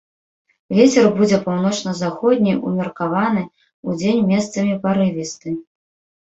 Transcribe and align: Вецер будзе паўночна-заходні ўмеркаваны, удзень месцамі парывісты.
Вецер 0.77 1.05
будзе 1.17 1.37
паўночна-заходні 1.43 2.53
ўмеркаваны, 2.71 3.45
удзень 3.93 4.25
месцамі 4.33 4.75
парывісты. 4.87 5.55